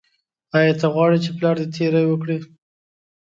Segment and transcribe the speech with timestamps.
[0.57, 2.37] ایا ته غواړې چې پلار دې تیری وکړي.